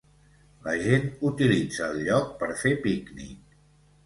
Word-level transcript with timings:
La 0.67 0.71
gent 0.85 1.05
utilitza 1.31 1.83
el 1.91 2.01
lloc 2.09 2.33
per 2.41 2.51
fer 2.63 2.73
pícnic. 2.89 3.55